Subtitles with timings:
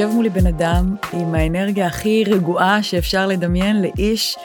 [0.00, 4.36] יושב מולי בן אדם עם האנרגיה הכי רגועה שאפשר לדמיין לאיש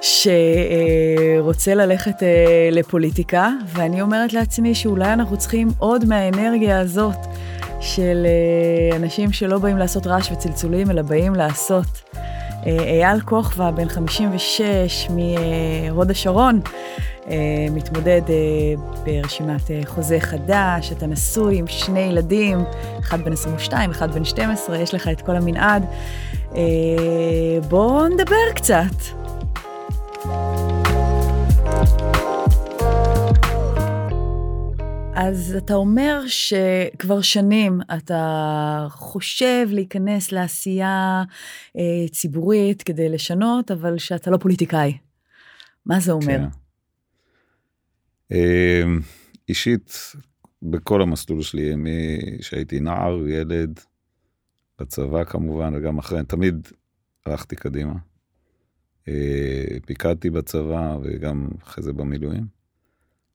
[0.00, 7.16] שרוצה ללכת אה, לפוליטיקה, ואני אומרת לעצמי שאולי אנחנו צריכים עוד מהאנרגיה הזאת
[7.80, 12.02] של אה, אנשים שלא באים לעשות רעש וצלצולים, אלא באים לעשות.
[12.66, 16.60] אה, אייל כוכבא, בן 56, מהוד השרון,
[17.70, 18.22] מתמודד
[19.04, 22.58] ברשימת חוזה חדש, אתה נשוי עם שני ילדים,
[23.00, 25.86] אחד בן 22, אחד בן 12, יש לך את כל המנעד.
[27.68, 29.24] בואו נדבר קצת.
[35.16, 41.24] אז אתה אומר שכבר שנים אתה חושב להיכנס לעשייה
[41.76, 44.98] אה, ציבורית כדי לשנות, אבל שאתה לא פוליטיקאי.
[45.86, 46.26] מה זה אומר?
[46.26, 46.63] כן.
[48.34, 48.82] אה,
[49.48, 49.98] אישית,
[50.62, 51.72] בכל המסלול שלי,
[52.40, 53.80] שהייתי נער, ילד,
[54.80, 56.68] בצבא כמובן, וגם אחרי, תמיד
[57.26, 57.94] הלכתי קדימה.
[59.08, 62.46] אה, פיקדתי בצבא וגם אחרי זה במילואים.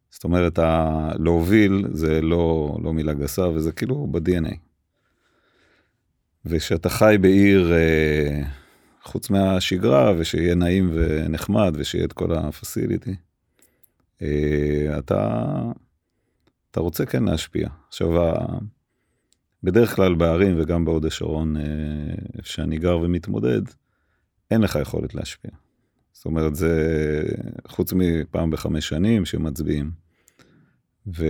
[0.09, 4.55] זאת אומרת, ה- להוביל זה לא, לא מילה גסה, וזה כאילו ב-DNA.
[6.45, 8.41] וכשאתה חי בעיר, אה,
[9.03, 13.15] חוץ מהשגרה, ושיהיה נעים ונחמד, ושיהיה את כל הפסיליטי,
[14.97, 15.41] אתה,
[16.71, 17.69] אתה רוצה כן להשפיע.
[17.87, 18.09] עכשיו,
[19.63, 21.55] בדרך כלל בערים וגם בהוד השרון,
[22.37, 23.61] איפה שאני גר ומתמודד,
[24.51, 25.51] אין לך יכולת להשפיע.
[26.13, 27.23] זאת אומרת, זה
[27.67, 29.91] חוץ מפעם בחמש שנים שמצביעים.
[31.17, 31.25] ו...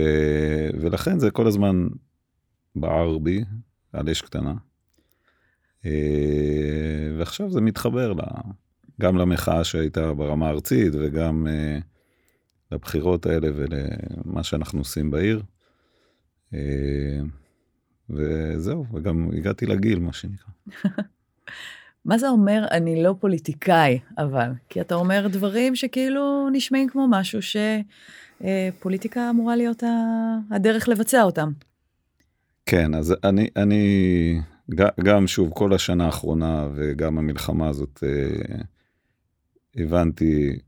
[0.80, 1.86] ולכן זה כל הזמן
[2.76, 3.44] בער בי,
[3.92, 4.54] על אש קטנה.
[5.86, 8.12] אה, ועכשיו זה מתחבר
[9.00, 11.78] גם למחאה שהייתה ברמה הארצית וגם אה,
[12.72, 15.42] לבחירות האלה ולמה שאנחנו עושים בעיר.
[16.54, 17.20] אה,
[18.10, 20.52] וזהו, וגם הגעתי לגיל, מה שנקרא.
[22.04, 24.50] מה זה אומר אני לא פוליטיקאי, אבל?
[24.68, 27.38] כי אתה אומר דברים שכאילו נשמעים כמו משהו
[28.42, 29.82] שפוליטיקה אמורה להיות
[30.50, 31.52] הדרך לבצע אותם.
[32.66, 34.40] כן, אז אני, אני
[35.04, 38.58] גם שוב, כל השנה האחרונה וגם המלחמה הזאת, אה,
[39.76, 40.58] הבנתי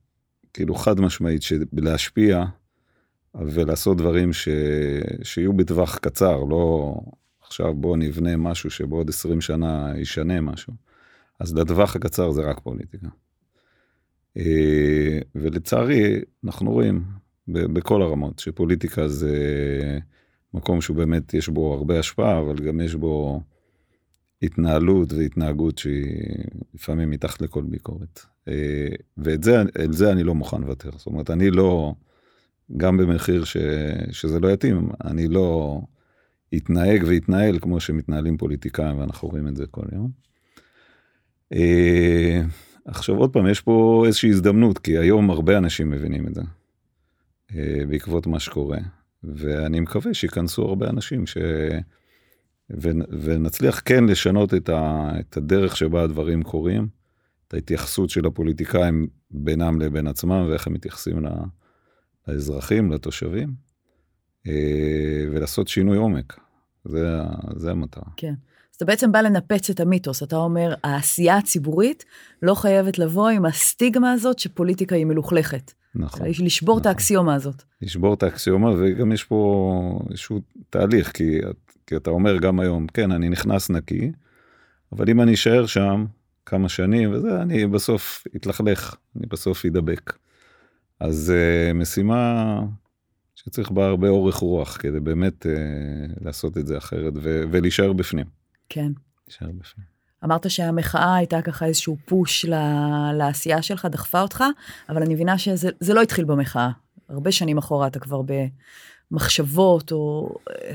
[0.54, 2.44] כאילו חד משמעית שלהשפיע
[3.34, 4.48] ולעשות דברים ש,
[5.22, 6.94] שיהיו בטווח קצר, לא
[7.40, 10.72] עכשיו בוא נבנה משהו שבעוד 20 שנה ישנה משהו.
[11.40, 13.08] אז לטווח הקצר זה רק פוליטיקה.
[14.36, 17.04] אה, ולצערי, אנחנו רואים
[17.48, 19.38] בכל הרמות שפוליטיקה זה
[20.54, 23.42] מקום שהוא באמת יש בו הרבה השפעה, אבל גם יש בו
[24.42, 26.16] התנהלות והתנהגות שהיא
[26.74, 28.20] לפעמים מתחת לכל ביקורת.
[28.48, 28.88] אה,
[29.18, 30.90] ואת זה, זה אני לא מוכן לוותר.
[30.96, 31.94] זאת אומרת, אני לא,
[32.76, 33.56] גם במחיר ש,
[34.10, 35.80] שזה לא יתאים, אני לא
[36.56, 40.10] אתנהג ואתנהל כמו שמתנהלים פוליטיקאים, ואנחנו רואים את זה כל יום.
[41.52, 42.42] אה,
[42.84, 46.42] עכשיו עוד פעם יש פה איזושהי הזדמנות כי היום הרבה אנשים מבינים את זה
[47.54, 48.78] אה, בעקבות מה שקורה
[49.24, 51.36] ואני מקווה שייכנסו הרבה אנשים ש...
[53.20, 55.10] ונצליח כן לשנות את, ה...
[55.20, 56.88] את הדרך שבה הדברים קורים,
[57.48, 61.26] את ההתייחסות של הפוליטיקאים בינם לבין עצמם ואיך הם מתייחסים.
[62.28, 63.54] לאזרחים, לתושבים,
[64.46, 66.40] אה, ולעשות שינוי עומק.
[66.84, 67.18] זה,
[67.56, 68.10] זה המטרה.
[68.16, 68.34] כן.
[68.70, 72.04] אז אתה בעצם בא לנפץ את המיתוס, אתה אומר, העשייה הציבורית
[72.42, 75.72] לא חייבת לבוא עם הסטיגמה הזאת שפוליטיקה היא מלוכלכת.
[75.94, 76.26] נכון.
[76.26, 76.80] לשבור נכון.
[76.80, 77.62] את האקסיומה הזאת.
[77.82, 80.40] לשבור את האקסיומה, וגם יש פה איזשהו
[80.70, 81.38] תהליך, כי,
[81.86, 84.12] כי אתה אומר גם היום, כן, אני נכנס נקי,
[84.92, 86.06] אבל אם אני אשאר שם
[86.46, 90.12] כמה שנים וזה, אני בסוף אתלכלך, אני בסוף אדבק.
[91.00, 92.60] אז uh, משימה
[93.34, 98.26] שצריך בה הרבה אורך רוח כדי באמת uh, לעשות את זה אחרת ו- ולהישאר בפנים.
[98.68, 98.92] כן.
[99.28, 99.92] נשאר בפנים.
[100.24, 102.44] אמרת שהמחאה הייתה ככה איזשהו פוש
[103.14, 104.44] לעשייה שלך, דחפה אותך,
[104.88, 106.70] אבל אני מבינה שזה לא התחיל במחאה.
[107.08, 108.22] הרבה שנים אחורה אתה כבר
[109.10, 110.74] במחשבות או אה,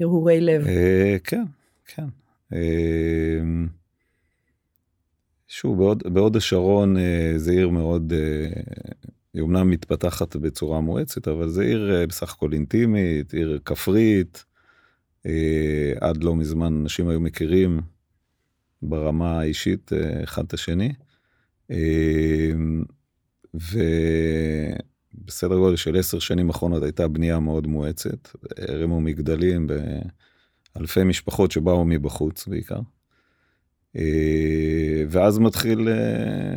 [0.00, 0.66] הרהורי לב.
[0.66, 1.44] אה, כן,
[1.86, 2.06] כן.
[2.52, 3.40] אה,
[5.48, 6.96] שוב, בעוד השרון
[7.36, 8.12] זה עיר מאוד,
[9.34, 14.44] היא אומנם מתפתחת בצורה מואצת, אבל זה עיר בסך הכל אינטימית, עיר כפרית,
[15.26, 17.80] אה, עד לא מזמן אנשים היו מכירים
[18.82, 20.92] ברמה האישית אה, אחד את השני.
[21.70, 22.52] אה,
[25.22, 28.28] ובסדר גודל של עשר שנים אחרונות הייתה בנייה מאוד מואצת,
[28.68, 29.66] הרימו מגדלים
[30.76, 32.80] באלפי משפחות שבאו מבחוץ בעיקר.
[35.08, 35.88] ואז מתחיל,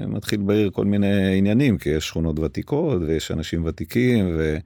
[0.07, 4.57] מתחיל בעיר כל מיני עניינים, כי יש שכונות ותיקות ויש אנשים ותיקים, ו...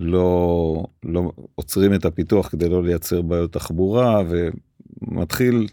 [0.00, 4.22] לא, לא עוצרים את הפיתוח כדי לא לייצר בעיות תחבורה
[5.02, 5.66] ומתחיל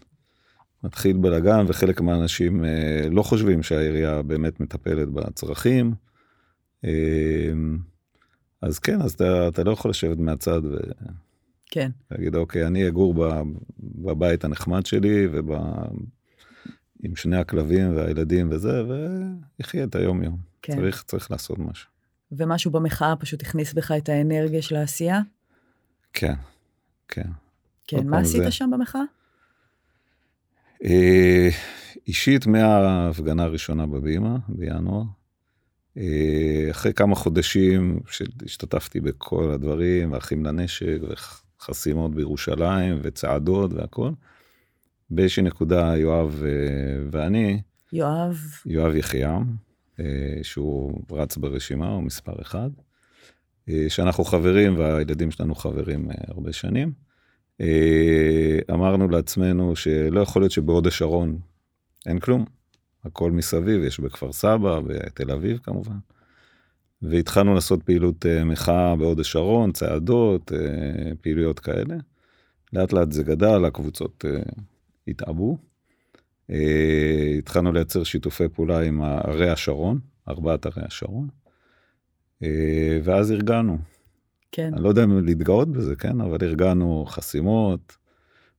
[0.84, 5.94] מתחיל בלאגן וחלק מהאנשים אה, לא חושבים שהעירייה באמת מטפלת בצרכים.
[6.84, 6.90] אה,
[8.62, 10.60] אז כן, אז אתה, אתה לא יכול לשבת מהצד
[11.70, 11.90] כן.
[12.10, 13.42] ולהגיד, אוקיי, אני אגור ב,
[13.80, 15.50] בבית הנחמד שלי וב...
[17.02, 18.82] עם שני הכלבים והילדים וזה,
[19.58, 20.38] ויחיה את היום-יום.
[20.62, 20.76] כן.
[20.76, 21.90] צריך, צריך לעשות משהו.
[22.32, 25.20] ומשהו במחאה פשוט הכניס בך את האנרגיה של העשייה?
[26.12, 26.34] כן,
[27.08, 27.28] כן.
[27.86, 29.00] כן, מה עשית זה- שם במחאה?
[30.84, 31.48] אה,
[32.06, 35.02] אישית מההפגנה הראשונה בבימה בינואר,
[36.70, 40.98] אחרי כמה חודשים שהשתתפתי בכל הדברים, ואחים לנשק,
[41.60, 44.10] וחסימות בירושלים, וצעדות והכל,
[45.10, 47.60] באיזושהי נקודה יואב אה, ואני,
[47.92, 49.56] יואב, יואב יחיעם,
[50.00, 52.70] אה, שהוא רץ ברשימה, הוא מספר אחד,
[53.68, 56.92] אה, שאנחנו חברים והילדים שלנו חברים אה, הרבה שנים.
[57.60, 61.38] אה, אמרנו לעצמנו שלא יכול להיות שבהוד השרון
[62.06, 62.44] אין כלום,
[63.06, 65.96] הכל מסביב, יש בכפר סבא, בתל אביב כמובן.
[67.02, 71.96] והתחלנו לעשות פעילות אה, מחאה בהוד השרון, צעדות, אה, פעילויות כאלה.
[72.72, 74.42] לאט לאט זה גדל, הקבוצות אה,
[75.08, 75.58] התעבו.
[77.38, 81.28] התחלנו לייצר שיתופי פעולה עם ערי השרון, ארבעת ערי השרון.
[83.02, 83.78] ואז ארגנו,
[84.52, 87.96] כן, אני לא יודע אם להתגאות בזה, כן, אבל ארגנו חסימות,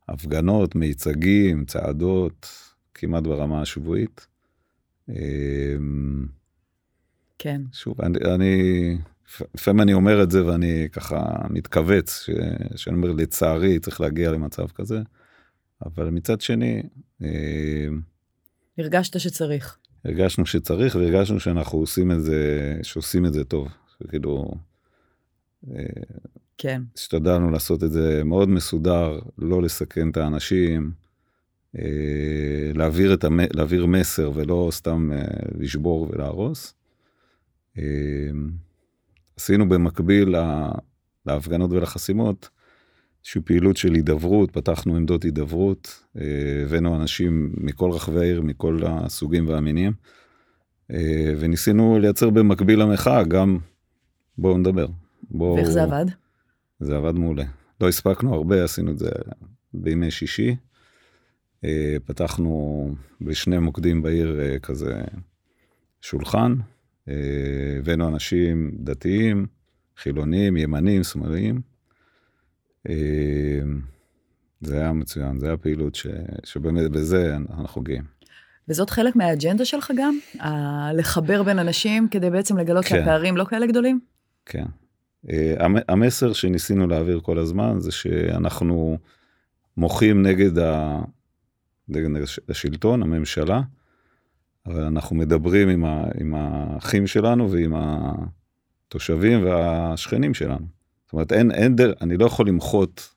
[0.08, 2.48] הפגנות, מיצגים, צעדות,
[2.94, 4.28] כמעט ברמה השבועית.
[5.10, 6.28] אמ,
[7.40, 8.98] כן, שוב, אני, אני,
[9.56, 12.30] לפעמים אני אומר את זה ואני ככה מתכווץ, ש-
[12.76, 15.00] שאני אומר לצערי צריך להגיע למצב כזה,
[15.86, 16.84] אבל מצד שני,
[17.22, 17.28] אמ,
[18.78, 19.78] הרגשת שצריך.
[20.06, 23.68] הרגשנו שצריך והרגשנו שאנחנו עושים את זה, שעושים את זה טוב.
[24.10, 24.52] כאילו,
[26.58, 30.92] כן, השתדלנו לעשות את זה מאוד מסודר, לא לסכן את האנשים,
[32.74, 33.40] להעביר, את המ...
[33.54, 35.24] להעביר מסר ולא סתם אה,
[35.60, 36.74] לשבור ולהרוס.
[37.78, 37.84] אה,
[39.38, 40.72] עשינו במקביל לה...
[41.28, 42.50] להפגנות ולחסימות,
[43.24, 49.48] איזושהי פעילות של הידברות, פתחנו עמדות הידברות, אה, הבאנו אנשים מכל רחבי העיר, מכל הסוגים
[49.48, 49.94] והמינים,
[50.92, 53.58] אה, וניסינו לייצר במקביל למחאה גם,
[54.38, 54.88] בואו נדבר.
[55.30, 55.56] בואו...
[55.56, 56.06] ואיך זה עבד?
[56.80, 57.46] זה עבד מעולה.
[57.82, 59.10] לא הספקנו הרבה, עשינו את זה
[59.74, 60.56] בימי שישי.
[61.64, 62.90] אה, פתחנו
[63.22, 65.02] בשני מוקדים בעיר אה, כזה
[66.02, 66.56] שולחן,
[67.10, 67.14] אה,
[67.80, 69.46] הבאנו אנשים דתיים,
[69.98, 71.62] חילונים, ימנים, שמאליים.
[74.62, 76.08] זה היה מצוין, זה היה פעילות ש,
[76.44, 78.04] שבאמת בזה אנחנו גאים.
[78.70, 80.20] וזאת חלק מהאג'נדה שלך גם?
[80.40, 82.90] ה- לחבר בין אנשים כדי בעצם לגלות כן.
[82.96, 84.00] שהפערים לא כאלה גדולים?
[84.46, 84.66] כן.
[85.60, 88.98] המ- המסר שניסינו להעביר כל הזמן זה שאנחנו
[89.78, 91.00] מוחים נגד, ה...
[91.90, 93.62] נגד הש- השלטון, הממשלה,
[94.66, 96.04] אבל אנחנו מדברים עם, ה...
[96.22, 97.74] עם האחים שלנו ועם
[98.88, 100.66] התושבים והשכנים שלנו.
[101.06, 101.94] זאת אומרת, אין, אין דר...
[102.02, 103.10] אני לא יכול למחות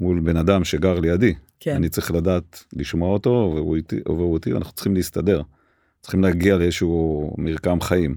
[0.00, 1.34] מול בן אדם שגר לידי.
[1.60, 5.42] כן, אני צריך לדעת לשמוע אותו, והוא איתי, והוא איתי, ואנחנו צריכים להסתדר.
[6.00, 8.16] צריכים להגיע לאיזשהו מרקם חיים.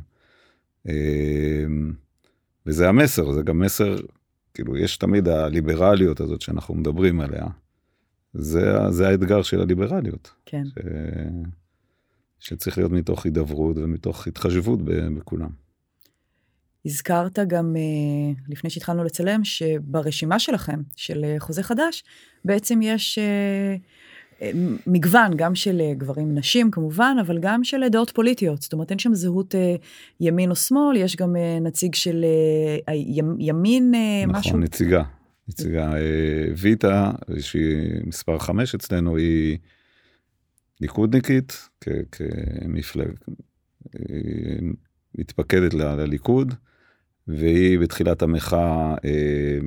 [0.89, 0.93] אה,
[2.65, 3.95] וזה המסר, זה גם מסר,
[4.53, 7.45] כאילו, יש תמיד הליברליות הזאת שאנחנו מדברים עליה.
[8.33, 10.63] זה, זה האתגר של הליברליות, כן.
[10.65, 10.73] ש...
[12.41, 14.79] שצריך להיות מתוך הידברות ומתוך התחשבות
[15.17, 15.49] בכולם.
[16.85, 22.03] הזכרת גם אה, לפני שהתחלנו לצלם שברשימה שלכם של אה, חוזה חדש
[22.45, 23.75] בעצם יש אה,
[24.87, 29.13] מגוון גם של גברים נשים כמובן אבל גם של דעות פוליטיות זאת אומרת אין שם
[29.13, 29.55] זהות
[30.19, 32.25] ימין או שמאל יש גם נציג של
[33.39, 33.93] ימין
[34.27, 34.99] נכון, משהו נציגה.
[34.99, 35.20] נציגה.
[35.95, 39.57] אה, ויטה, שהיא מספר חמש אצלנו, היא
[40.81, 43.11] ליכודניקית, כ- כמפלג,
[43.93, 44.71] היא
[45.17, 46.53] מתפקדת ל- לליכוד,
[47.27, 49.57] והיא בתחילת המחאה אה,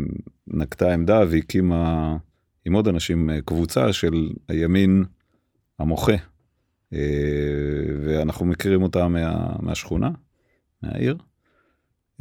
[0.46, 2.16] נקטה עמדה והקימה
[2.64, 5.04] עם עוד אנשים אה, קבוצה של הימין
[5.78, 6.16] המוחה.
[6.92, 6.98] אה,
[8.04, 10.10] ואנחנו מכירים אותה מה, מהשכונה,
[10.82, 11.16] מהעיר.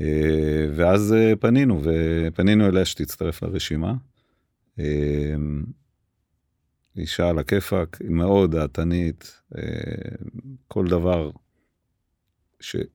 [0.01, 3.93] אה, ואז אה, פנינו, ופנינו אליה שתצטרף לרשימה.
[4.79, 5.35] אה,
[6.97, 9.41] אישה על הכיפאק, מאוד דעתנית,
[10.67, 11.31] כל דבר,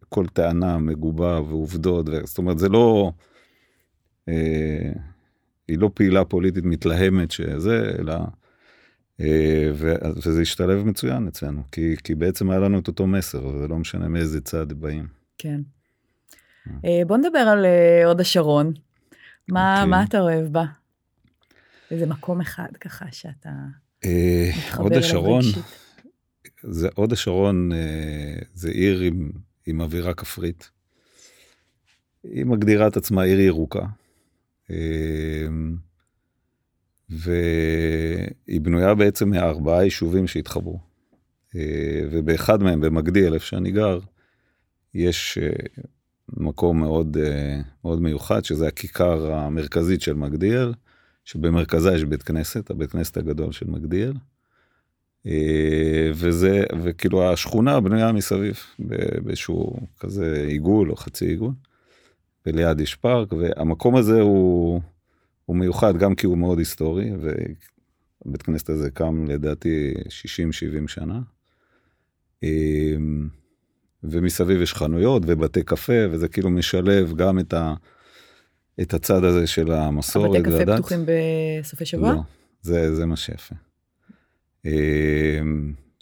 [0.09, 3.13] כל טענה מגובה ועובדות, זאת אומרת, זה לא,
[5.69, 8.15] היא לא פעילה פוליטית מתלהמת שזה, אלא,
[10.17, 14.09] וזה השתלב מצוין אצלנו, כי, כי בעצם היה לנו את אותו מסר, וזה לא משנה
[14.09, 15.07] מאיזה צד באים.
[15.39, 15.61] כן.
[16.85, 18.73] אה, בוא נדבר על אה, הוד השרון
[19.49, 19.91] מה אוקיי.
[19.91, 20.65] מה אתה אוהב בה?
[21.91, 23.51] איזה מקום אחד ככה שאתה
[24.05, 25.65] אה, מתחבר הוד אליו השרון, רגשית.
[26.63, 27.71] זה הוד השרון
[28.55, 29.31] זה עיר עם,
[29.67, 30.71] עם אווירה כפרית.
[32.23, 33.87] היא מגדירה את עצמה עיר ירוקה.
[37.11, 40.79] והיא בנויה בעצם מארבעה יישובים שהתחברו.
[42.11, 43.99] ובאחד מהם, במגדיאל, איפה שאני גר,
[44.95, 45.39] יש
[46.37, 50.73] מקום מאוד, אה, מאוד מיוחד, שזה הכיכר המרכזית של מגדיאל,
[51.25, 54.13] שבמרכזה יש בית כנסת, הבית כנסת הגדול של מגדיאל.
[55.27, 58.57] אה, וזה, וכאילו השכונה בנויה מסביב,
[59.25, 61.53] באיזשהו כזה עיגול או חצי עיגול,
[62.47, 64.81] וליד יש פארק, והמקום הזה הוא,
[65.47, 69.95] הוא מיוחד גם כי הוא מאוד היסטורי, והבית כנסת הזה קם לדעתי
[70.85, 71.21] 60-70 שנה.
[74.05, 77.75] ומסביב יש חנויות ובתי קפה, וזה כאילו משלב גם את, ה,
[78.81, 80.79] את הצד הזה של המסורת הבתי קפה והדת.
[80.79, 81.05] פתוחים
[81.61, 82.13] בסופי שבוע?
[82.13, 82.21] לא,
[82.63, 83.55] זה, זה מה שיפה.
[84.67, 85.41] אה,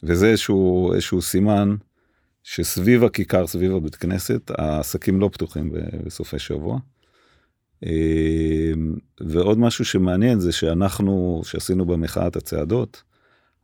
[0.02, 1.76] וזה איזשהו, איזשהו סימן
[2.42, 5.72] שסביב הכיכר, סביב הבית כנסת, העסקים לא פתוחים
[6.04, 6.78] בסופי שבוע.
[7.84, 8.72] אה,
[9.20, 13.02] ועוד משהו שמעניין זה שאנחנו, שעשינו במחאת הצעדות,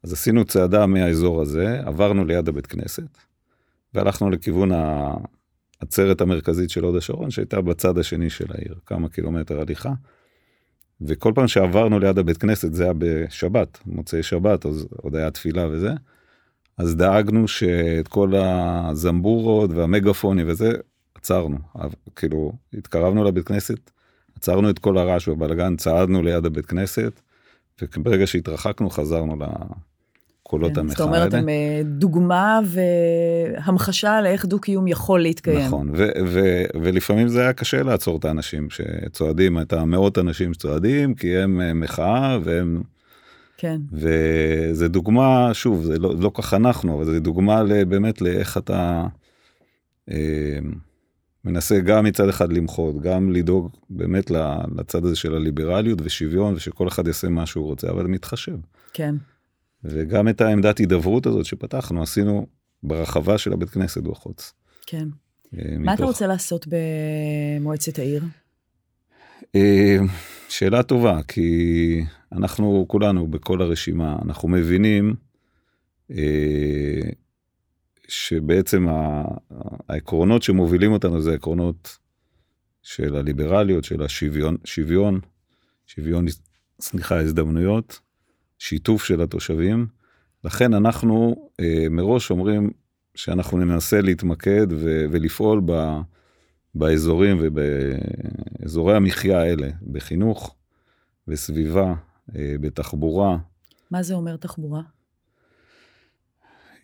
[0.03, 3.09] אז עשינו צעדה מהאזור הזה, עברנו ליד הבית כנסת,
[3.95, 4.71] והלכנו לכיוון
[5.81, 9.93] העצרת המרכזית של הוד השרון, שהייתה בצד השני של העיר, כמה קילומטר הליכה.
[11.01, 15.69] וכל פעם שעברנו ליד הבית כנסת, זה היה בשבת, מוצאי שבת, אז עוד היה תפילה
[15.69, 15.93] וזה,
[16.79, 20.73] אז דאגנו שאת כל הזמבורות והמגפונים וזה,
[21.15, 21.59] עצרנו.
[22.17, 23.91] כאילו, התקרבנו לבית כנסת,
[24.37, 27.21] עצרנו את כל הרעש והבלגן, צעדנו ליד הבית כנסת,
[27.83, 29.37] וברגע שהתרחקנו חזרנו
[30.53, 31.43] לקולות כן, המחאה זאת אומרת, האלה.
[31.43, 35.67] הם אה, דוגמה והמחשה לאיך דו-קיום יכול להתקיים.
[35.67, 41.15] נכון, ו- ו- ולפעמים זה היה קשה לעצור את האנשים שצועדים, את המאות אנשים שצועדים,
[41.15, 42.83] כי הם אה, מחאה והם,
[43.57, 49.07] כן, וזה דוגמה, שוב, זה לא, לא כך אנחנו, אבל זה דוגמה באמת לאיך אתה
[50.11, 50.59] אה,
[51.45, 54.31] מנסה גם מצד אחד למחות, גם לדאוג באמת
[54.77, 58.57] לצד הזה של הליברליות ושוויון, ושכל אחד יעשה מה שהוא רוצה, אבל מתחשב.
[58.93, 59.15] כן.
[59.85, 62.47] וגם את העמדת הידברות הזאת שפתחנו, עשינו
[62.83, 64.53] ברחבה של הבית כנסת בחוץ.
[64.87, 65.09] כן.
[65.59, 68.23] אה, מה אתה מתוך- רוצה לעשות במועצת העיר?
[69.55, 69.97] אה,
[70.49, 75.15] שאלה טובה, כי אנחנו כולנו בכל הרשימה, אנחנו מבינים
[76.11, 77.01] אה,
[78.09, 78.87] שבעצם
[79.89, 81.99] העקרונות שמובילים אותנו זה העקרונות
[82.83, 85.21] של הליברליות, של השוויון, שוויון,
[85.87, 86.27] שוויון,
[86.81, 88.01] סליחה, הזדמנויות,
[88.63, 89.87] שיתוף של התושבים.
[90.45, 92.71] לכן אנחנו אה, מראש אומרים
[93.15, 95.73] שאנחנו ננסה להתמקד ו- ולפעול ב...
[96.75, 100.57] באזורים ובאזורי המחיה האלה, בחינוך,
[101.29, 101.95] בסביבה,
[102.37, 103.39] אה, בתחבורה.
[103.91, 104.83] מה זה אומר תחבורה?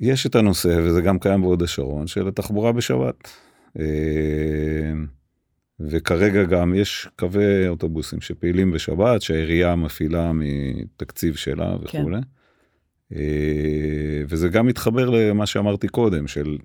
[0.01, 3.29] יש את הנושא, וזה גם קיים בהוד השרון, של התחבורה בשבת.
[3.79, 4.93] אה,
[5.81, 11.99] וכרגע גם יש קווי אוטובוסים שפעילים בשבת, שהעירייה מפעילה מתקציב שלה כן.
[12.01, 12.21] וכולי.
[13.13, 16.59] אה, וזה גם מתחבר למה שאמרתי קודם, של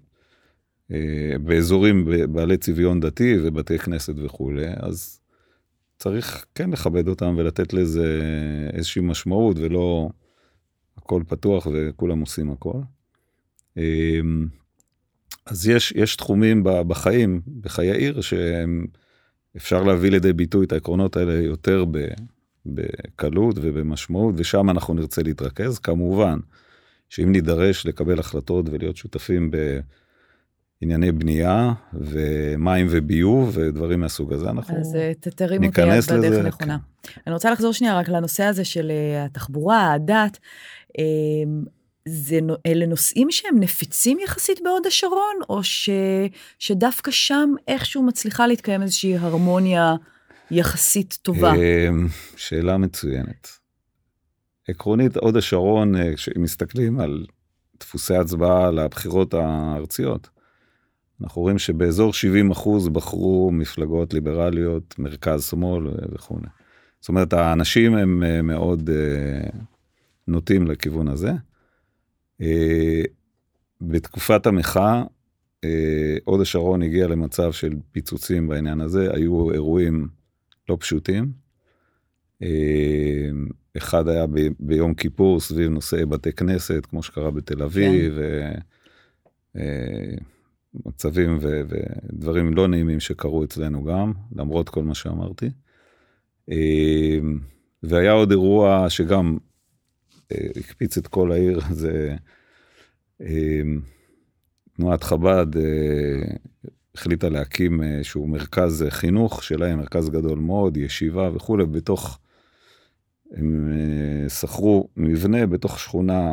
[0.92, 5.20] אה, באזורים בעלי צביון דתי ובתי כנסת וכולי, אז
[5.98, 8.22] צריך כן לכבד אותם ולתת לזה
[8.74, 10.10] איזושהי משמעות ולא
[10.98, 12.80] הכל פתוח וכולם עושים הכל.
[15.48, 18.86] אה, אז יש, יש תחומים ב- בחיים, בחיי העיר, שהם
[19.58, 22.08] אפשר להביא לידי ביטוי את העקרונות האלה יותר ב,
[22.66, 25.80] בקלות ובמשמעות, ושם אנחנו נרצה להתרכז.
[25.80, 26.40] כמובן,
[27.10, 29.52] שאם נידרש לקבל החלטות ולהיות שותפים
[30.82, 34.78] בענייני בנייה ומים וביוב ודברים מהסוג הזה, אנחנו...
[34.80, 36.78] אז אה, ת- תרימו את היד ניכנס בדרך הנכונה.
[37.28, 40.40] אני רוצה לחזור שנייה רק לנושא הזה של אה, התחבורה, הדת.
[42.08, 45.90] אה, זה, אלה נושאים שהם נפיצים יחסית בהוד השרון, או ש,
[46.60, 49.96] שדווקא שם איכשהו מצליחה להתקיים איזושהי הרמוניה
[50.52, 51.54] יחסית טובה?
[51.56, 53.48] אמ, שאלה מצוינת.
[54.68, 57.26] עקרונית, הוד השרון, אה, כשמסתכלים על
[57.80, 60.30] דפוסי הצבעה לבחירות הארציות,
[61.22, 66.38] אנחנו רואים שבאזור 70 אחוז בחרו מפלגות ליברליות, מרכז-שמאל וכו'.
[67.00, 69.60] זאת אומרת, האנשים הם אה, מאוד אה,
[70.28, 71.32] נוטים לכיוון הזה.
[72.42, 73.02] אה,
[73.82, 75.04] בתקופת המחאה,
[75.64, 80.08] אה, הוד השרון הגיע למצב של פיצוצים בעניין הזה, היו אירועים
[80.70, 81.32] לא פשוטים.
[82.42, 83.30] אה,
[83.78, 88.18] אחד היה ב- ביום כיפור סביב נושאי בתי כנסת, כמו שקרה בתל אביב,
[90.76, 95.50] ומצבים ודברים לא נעימים שקרו אצלנו גם, למרות כל מה שאמרתי.
[97.84, 99.38] והיה עוד אירוע שגם
[100.32, 102.16] הקפיץ את כל העיר, זה
[104.76, 105.46] תנועת חב"ד
[106.96, 112.20] החליטה להקים איזשהו מרכז חינוך שלהם, מרכז גדול מאוד, ישיבה וכולי, בתוך,
[113.32, 113.74] הם
[114.30, 116.32] שכרו מבנה בתוך שכונה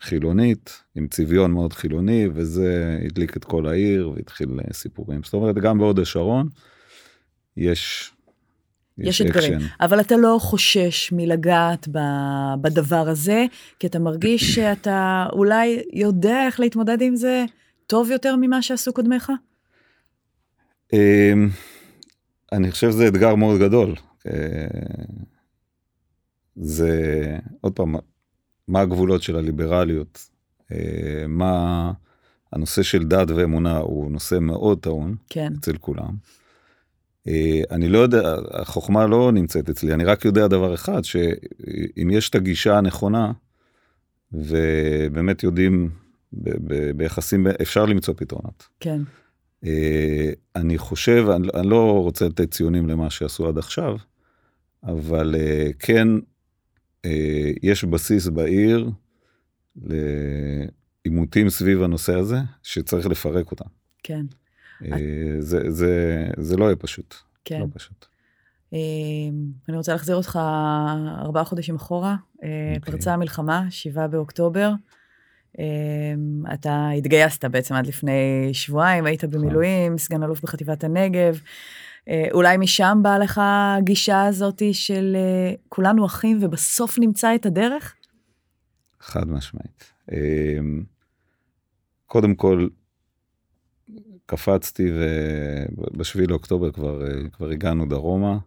[0.00, 5.22] חילונית, עם צביון מאוד חילוני, וזה הדליק את כל העיר והתחיל סיפורים.
[5.22, 6.48] זאת אומרת, גם בהוד השרון
[7.56, 8.12] יש...
[8.98, 11.88] יש אתגרים, אבל אתה לא חושש מלגעת
[12.60, 13.46] בדבר הזה,
[13.78, 17.44] כי אתה מרגיש שאתה אולי יודע איך להתמודד עם זה
[17.86, 19.32] טוב יותר ממה שעשו קודמיך?
[20.92, 21.48] אמ,
[22.52, 23.94] אני חושב שזה אתגר מאוד גדול.
[24.26, 24.66] אה,
[26.56, 27.94] זה, עוד פעם,
[28.68, 30.28] מה הגבולות של הליברליות,
[30.72, 31.92] אה, מה
[32.52, 35.52] הנושא של דת ואמונה הוא נושא מאוד טעון כן.
[35.60, 36.16] אצל כולם.
[37.28, 42.30] אה, אני לא יודע, החוכמה לא נמצאת אצלי, אני רק יודע דבר אחד, שאם יש
[42.30, 43.32] את הגישה הנכונה,
[44.32, 45.90] ובאמת יודעים,
[46.96, 48.66] ביחסים, אפשר למצוא פתרונות.
[48.80, 49.00] כן.
[49.64, 53.96] אה, אני חושב, אני, אני לא רוצה לתת ציונים למה שעשו עד עכשיו,
[54.84, 55.34] אבל
[55.78, 56.08] כן
[57.04, 58.90] אה, יש בסיס בעיר
[59.76, 63.68] לעימותים סביב הנושא הזה, שצריך לפרק אותם.
[64.02, 64.26] כן.
[64.84, 64.98] אה,
[65.38, 67.14] זה, זה, זה לא יהיה פשוט.
[67.44, 67.60] כן.
[67.60, 68.06] לא פשוט.
[68.72, 68.78] אה,
[69.68, 70.38] אני רוצה להחזיר אותך
[71.18, 72.16] ארבעה חודשים אחורה.
[72.16, 72.38] Okay.
[72.76, 72.92] אוקיי.
[72.92, 74.72] פרצה המלחמה, שבעה באוקטובר.
[76.54, 79.40] אתה התגייסת בעצם עד לפני שבועיים, היית נכון.
[79.40, 81.40] במילואים, סגן אלוף בחטיבת הנגב.
[82.08, 87.94] אה, אולי משם באה לך הגישה הזאת של אה, כולנו אחים ובסוף נמצא את הדרך?
[89.00, 89.92] חד משמעית.
[92.06, 92.68] קודם כל,
[94.26, 98.38] קפצתי ובשביל לאוקטובר כבר, אה, כבר הגענו דרומה.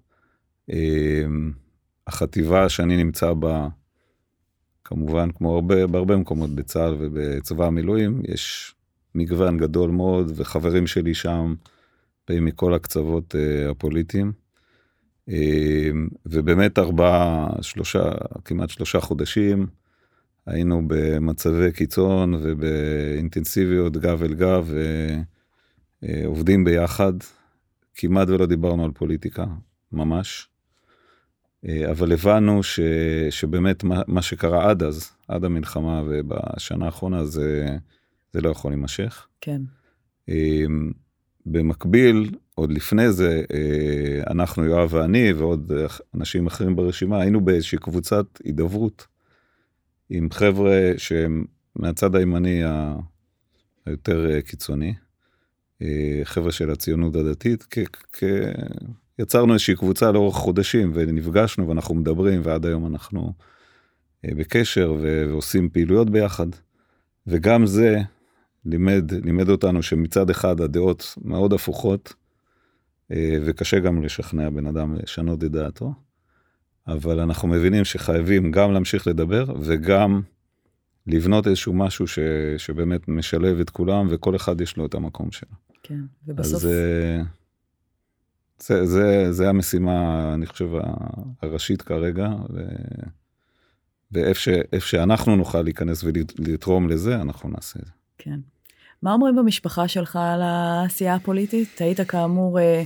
[0.70, 1.52] אמ,
[2.08, 3.68] החטיבה שאני נמצא בה,
[4.84, 8.76] כמובן, כמו הרבה, בהרבה מקומות בצה"ל ובצבא המילואים, יש
[9.16, 11.56] מגוון גדול מאוד, וחברים שלי שם,
[12.28, 14.32] באים מכל הקצוות uh, הפוליטיים.
[15.30, 15.34] Uh,
[16.26, 18.12] ובאמת ארבעה, שלושה,
[18.46, 19.68] כמעט שלושה חודשים,
[20.46, 25.39] היינו במצבי קיצון ובאינטנסיביות גב אל גב, ועובדים
[26.04, 27.14] אה, uh, ביחד.
[27.96, 29.46] כמעט ולא דיברנו על פוליטיקה,
[29.92, 30.50] ממש.
[31.66, 32.80] Uh, אבל הבנו ש,
[33.30, 37.78] שבאמת מה, מה שקרה עד אז, עד המלחמה ובשנה האחרונה, זה,
[38.34, 39.28] זה לא יכול להימשך.
[39.42, 39.62] כן.
[40.30, 40.34] Uh,
[41.46, 45.72] במקביל, עוד לפני זה, אה, אנחנו, יואב ואני ועוד
[46.16, 49.08] אנשים אחרים ברשימה, היינו באיזושהי קבוצת הידברות
[50.10, 52.62] עם חבר'ה שהם מהצד הימני
[53.86, 54.94] היותר אה, קיצוני, אה,
[56.24, 57.68] חבר'ה של הציונות הדתית,
[59.20, 63.34] יצרנו איזושהי קבוצה לאורך חודשים ונפגשנו ואנחנו מדברים ועד היום אנחנו
[64.26, 66.48] בקשר ועושים פעילויות ביחד.
[67.28, 67.98] וגם זה
[68.66, 72.14] לימד, לימד אותנו שמצד אחד הדעות מאוד הפוכות,
[73.12, 75.94] אה, וקשה גם לשכנע בן אדם לשנות את דעתו,
[76.88, 80.22] אבל אנחנו מבינים שחייבים גם להמשיך לדבר וגם
[81.08, 82.20] לבנות איזשהו משהו ש,
[82.58, 85.69] שבאמת משלב את כולם וכל אחד יש לו את המקום שלו.
[85.84, 86.64] כן, ובסוף...
[86.64, 86.70] אז
[88.60, 90.70] זה, זה, זה, המשימה, אני חושב,
[91.42, 92.66] הראשית כרגע, ו...
[94.12, 97.92] ואיפה שאנחנו נוכל להיכנס ולתרום לזה, אנחנו נעשה את זה.
[98.18, 98.40] כן.
[99.02, 101.82] מה אומרים במשפחה שלך על העשייה הפוליטית?
[101.82, 102.84] היית כאמור אה,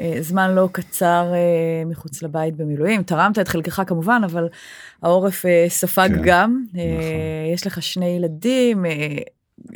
[0.00, 4.48] אה, זמן לא קצר אה, מחוץ לבית במילואים, תרמת את חלקך כמובן, אבל
[5.02, 6.64] העורף אה, ספג כן, גם.
[6.76, 7.54] אה, נכון.
[7.54, 9.16] יש לך שני ילדים, אה,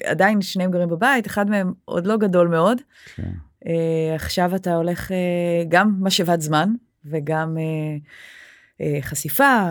[0.04, 2.78] עדיין שניהם גרים בבית, אחד מהם עוד לא גדול מאוד.
[3.14, 3.30] כן.
[3.66, 6.68] אה, עכשיו אתה הולך אה, גם משאבת זמן
[7.04, 7.56] וגם
[8.80, 9.70] אה, חשיפה,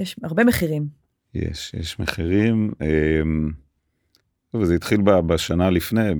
[0.00, 0.86] יש הרבה מחירים.
[1.34, 2.72] יש, יש מחירים.
[2.82, 3.20] אה,
[4.54, 6.10] וזה התחיל בשנה לפני,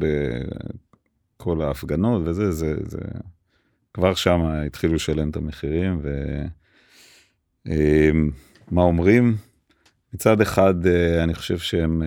[1.39, 2.99] בכל ההפגנות וזה, זה, זה,
[3.95, 6.01] כבר שם התחילו לשלם את המחירים,
[7.67, 9.37] ומה אומרים?
[10.15, 10.87] מצד אחד,
[11.23, 12.03] אני חושב שהם,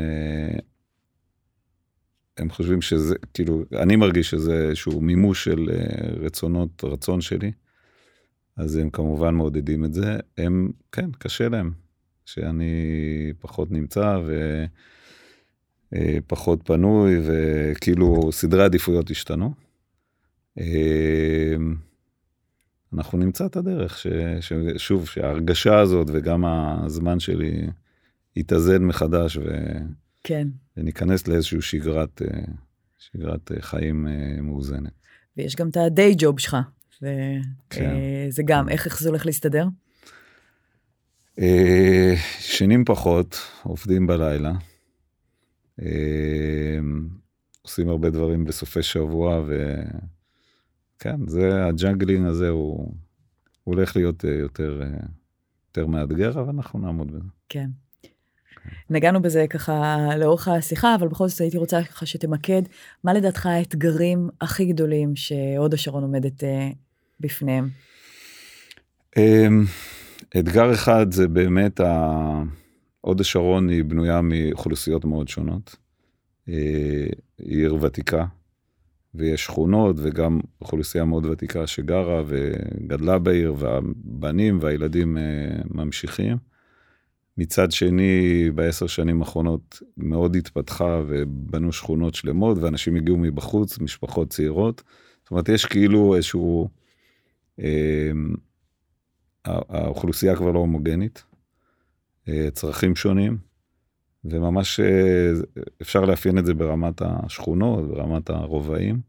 [2.38, 7.52] הם חושבים שזה, כאילו, אני מרגיש שזה איזשהו מימוש של אה, רצונות, רצון שלי,
[8.58, 10.18] אז הם כמובן מעודדים את זה.
[10.38, 11.72] הם, כן, קשה להם,
[12.26, 12.74] שאני
[13.40, 14.66] פחות נמצא, ו...
[15.96, 16.18] אה,
[16.64, 19.54] פנוי וכאילו סדרי עדיפויות השתנו.
[20.60, 21.56] אה,
[22.94, 24.08] אנחנו נמצא את הדרך, ש,
[24.42, 27.68] ששוב, שההרגשה הזאת וגם הזמן שלי
[28.36, 29.44] יתאזן מחדש ו,
[30.28, 30.48] כן.
[30.78, 32.42] וניכנס לאיזושהי שגרת, אה,
[33.00, 34.08] שגרת חיים
[34.42, 34.92] מאוזנת.
[35.38, 36.58] ויש גם את ה day job שלך,
[37.02, 37.12] וזה
[37.70, 38.44] כן.
[38.46, 39.68] גם, איך, איך זה הולך להסתדר?
[41.40, 44.54] אה, ישנים פחות, עובדים בלילה.
[45.82, 46.80] אה,
[47.62, 49.46] עושים הרבה דברים בסופי שבוע,
[50.98, 52.78] וכן, זה, ה juggling הזה הוא,
[53.64, 55.00] הוא הולך להיות אה, יותר, אה,
[55.68, 57.30] יותר מאתגר, אבל אנחנו נעמוד בזה.
[57.50, 57.70] כן.
[58.90, 62.62] נגענו בזה ככה לאורך השיחה, אבל בכל זאת הייתי רוצה ככה שתמקד,
[63.04, 66.70] מה לדעתך האתגרים הכי גדולים שהוד השרון עומדת אה,
[67.20, 67.70] בפניהם?
[69.18, 69.64] אמ,
[70.38, 71.80] אתגר אחד זה באמת.
[73.02, 75.76] הוד השרון היא בנויה מאוכלוסיות מאוד שונות.
[76.50, 78.26] אה, היא עיר ותיקה,
[79.16, 85.24] ויש שכונות וגם אוכלוסייה מאוד ותיקה שגרה וגדלה בעיר, והבנים והילדים אה,
[85.72, 86.38] ממשיכים.
[87.38, 94.84] מצד שני, בעשר שנים האחרונות מאוד התפתחה ובנו שכונות שלמות, ואנשים הגיעו מבחוץ, משפחות צעירות.
[95.24, 96.70] זאת אומרת, יש כאילו איזשהו...
[97.60, 98.12] אה,
[99.70, 101.24] האוכלוסייה כבר לא הומוגנית,
[102.28, 103.38] אה, צרכים שונים,
[104.26, 105.32] וממש אה,
[105.82, 109.00] אפשר לאפיין את זה ברמת השכונות, ברמת הרובעים,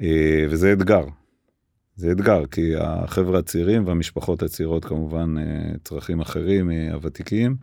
[0.00, 1.04] אה, וזה אתגר.
[1.96, 5.34] זה אתגר, כי החבר'ה הצעירים והמשפחות הצעירות כמובן
[5.84, 7.56] צרכים אחרים מהוותיקים.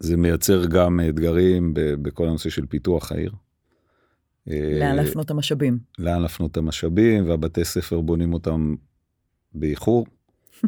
[0.00, 3.32] זה מייצר גם אתגרים בכל הנושא של פיתוח העיר.
[4.46, 5.78] לאן להפנות את המשאבים.
[5.98, 8.74] לאן להפנות את המשאבים, והבתי ספר בונים אותם
[9.54, 10.06] באיחור.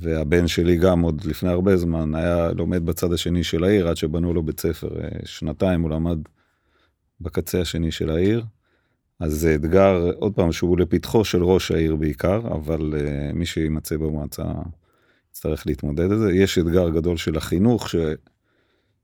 [0.00, 4.34] והבן שלי גם עוד לפני הרבה זמן היה לומד בצד השני של העיר עד שבנו
[4.34, 6.18] לו בית ספר אה, שנתיים הוא למד
[7.20, 8.44] בקצה השני של העיר.
[9.20, 13.96] אז זה אתגר עוד פעם שהוא לפתחו של ראש העיר בעיקר אבל uh, מי שימצא
[13.96, 14.44] במועצה
[15.30, 16.32] יצטרך להתמודד עם זה.
[16.32, 17.96] יש אתגר גדול של החינוך ש...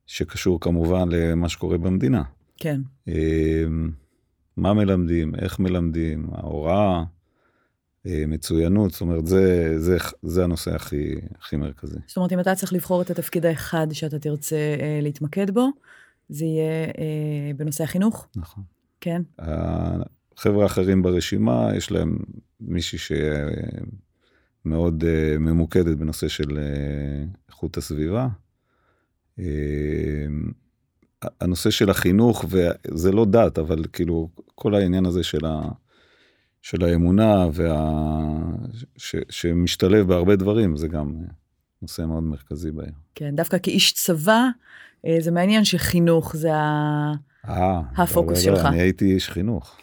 [0.06, 2.22] שקשור כמובן למה שקורה במדינה.
[2.56, 2.80] כן.
[3.08, 3.12] Uh,
[4.56, 7.04] מה מלמדים, איך מלמדים, ההוראה.
[8.06, 11.98] אה, מצוינות, זאת אומרת, זה, זה, זה הנושא הכי, הכי מרכזי.
[12.06, 15.68] זאת אומרת, אם אתה צריך לבחור את התפקיד האחד שאתה תרצה אה, להתמקד בו,
[16.28, 18.28] זה יהיה אה, בנושא החינוך?
[18.36, 18.64] נכון.
[19.00, 19.22] כן.
[19.38, 22.18] החבר'ה האחרים ברשימה, יש להם
[22.60, 23.16] מישהי
[24.64, 28.28] שמאוד אה, ממוקדת בנושא של אה, איכות הסביבה.
[29.38, 30.26] אה,
[31.40, 35.62] הנושא של החינוך, וזה לא דת, אבל כאילו, כל העניין הזה של ה...
[36.62, 37.90] של האמונה וה...
[38.96, 39.16] ש...
[39.30, 41.12] שמשתלב בהרבה דברים, זה גם
[41.82, 42.92] נושא מאוד מרכזי בעיר.
[43.14, 44.44] כן, דווקא כאיש צבא,
[45.06, 47.12] אה, זה מעניין שחינוך זה ה...
[47.46, 48.64] 아, אה, הפוקוס לא, לא, שלך.
[48.64, 49.76] לא, אני הייתי איש חינוך.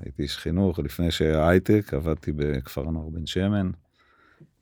[0.00, 3.70] הייתי איש חינוך, לפני שהייטק, עבדתי בכפר הנוער בן שמן.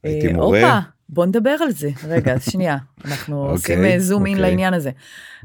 [0.03, 0.61] הייתי אה, מורה.
[0.61, 0.79] הופה,
[1.09, 1.91] בוא נדבר על זה.
[2.09, 4.41] רגע, שנייה, אנחנו אוקיי, עושים זום אין okay.
[4.41, 4.91] לעניין הזה.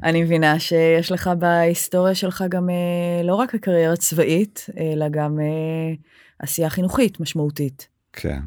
[0.03, 5.93] אני מבינה שיש לך בהיסטוריה שלך גם אה, לא רק הקריירה צבאית, אלא גם אה,
[6.39, 7.87] עשייה חינוכית משמעותית.
[8.13, 8.39] כן.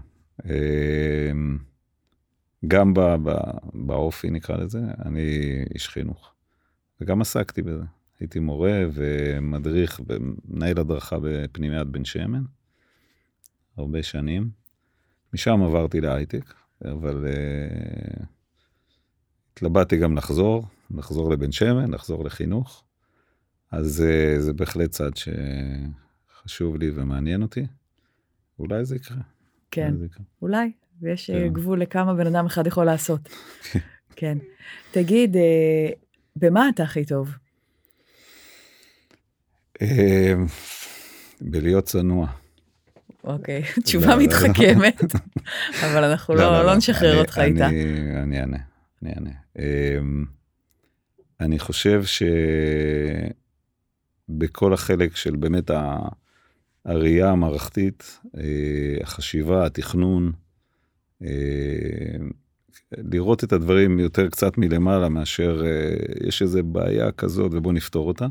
[2.69, 2.95] גם
[3.75, 5.21] באופי נקרא לזה, אני
[5.75, 6.33] איש חינוך.
[7.01, 7.85] וגם עסקתי בזה.
[8.23, 12.43] הייתי מורה ומדריך ומנהל הדרכה בפנימיית בן שמן,
[13.77, 14.51] הרבה שנים.
[15.35, 16.55] משם עברתי להייטק,
[16.85, 18.23] אבל uh,
[19.53, 22.85] התלבטתי גם לחזור, לחזור לבן שמן, לחזור לחינוך.
[23.71, 27.67] אז uh, זה בהחלט צד שחשוב לי ומעניין אותי.
[28.59, 29.17] אולי זה יקרה.
[29.71, 29.99] כן, אולי.
[29.99, 30.25] זה יקרה.
[30.43, 31.53] אולי, ויש אה, כן.
[31.53, 33.29] גבול לכמה בן אדם אחד יכול לעשות.
[34.17, 34.39] כן.
[34.91, 35.39] תגיד, uh,
[36.37, 37.35] במה אתה הכי טוב?
[41.41, 42.27] בלהיות צנוע.
[43.25, 45.03] אוקיי, תשובה מתחכמת,
[45.85, 47.69] אבל אנחנו לא, לא נשחרר אותך איתה.
[48.23, 48.59] אני אענה,
[49.03, 49.31] אני אענה.
[49.59, 50.25] אמ,
[51.41, 52.03] אני חושב
[54.29, 55.71] שבכל החלק של באמת
[56.85, 58.43] הראייה המערכתית, אה,
[59.03, 60.33] החשיבה, התכנון,
[61.23, 61.29] אה,
[62.93, 65.97] לראות את הדברים יותר קצת מלמעלה מאשר אה,
[66.29, 68.27] יש איזה בעיה כזאת ובוא נפתור אותה.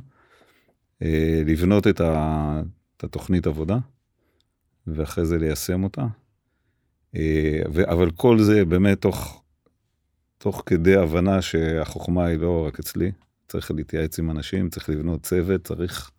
[1.45, 2.01] לבנות את
[3.03, 3.77] התוכנית עבודה.
[4.87, 6.07] ואחרי זה ליישם אותה.
[7.15, 9.43] אה, אבל כל זה באמת תוך,
[10.37, 13.11] תוך כדי הבנה שהחוכמה היא לא רק אצלי,
[13.47, 16.11] צריך להתייעץ עם אנשים, צריך לבנות צוות, צריך,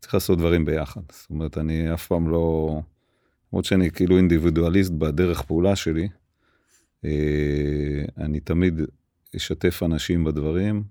[0.00, 1.00] צריך לעשות דברים ביחד.
[1.12, 2.80] זאת אומרת, אני אף פעם לא,
[3.52, 6.08] למרות שאני כאילו אינדיבידואליסט בדרך פעולה שלי,
[7.04, 8.80] אה, אני תמיד
[9.36, 10.82] אשתף אנשים בדברים,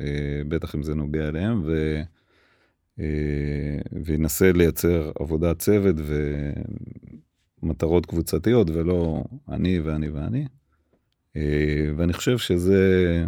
[0.00, 2.02] אה, בטח אם זה נוגע אליהם, ו...
[3.00, 3.04] אה,
[4.04, 5.96] וינסה לייצר עבודת צוות
[7.62, 10.46] ומטרות קבוצתיות ולא אני ואני ואני.
[11.36, 13.24] אה, ואני חושב שזה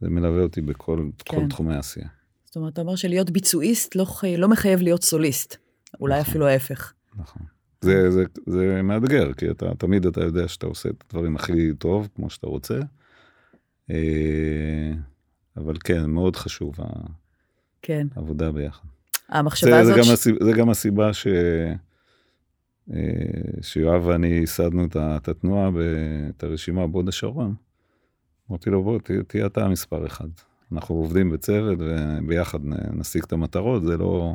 [0.00, 1.48] זה מלווה אותי בכל כן.
[1.48, 2.08] תחומי העשייה.
[2.44, 4.36] זאת אומרת, אתה אומר שלהיות ביצועיסט לא, חי...
[4.36, 5.56] לא מחייב להיות סוליסט,
[6.00, 6.30] אולי נכון.
[6.30, 6.92] אפילו ההפך.
[7.16, 7.42] נכון.
[7.80, 12.08] זה, זה, זה מאתגר, כי אתה תמיד אתה יודע שאתה עושה את הדברים הכי טוב,
[12.14, 12.78] כמו שאתה רוצה.
[13.90, 14.92] אה,
[15.56, 16.74] אבל כן, מאוד חשוב
[17.82, 18.06] כן.
[18.16, 18.84] העבודה ביחד.
[19.28, 19.94] המחשבה זה, הזאת...
[19.94, 21.26] זה, גם ש- הסיבה, זה גם הסיבה ש...
[22.92, 23.00] אה,
[23.62, 25.70] שיואב ואני ייסדנו את התנועה,
[26.36, 27.54] את הרשימה בהוד השרון.
[28.50, 30.28] אמרתי לו, בוא, תה- תהיה אתה מספר אחד.
[30.72, 32.58] אנחנו עובדים בצוות וביחד
[32.92, 34.34] נשיג את המטרות, זה לא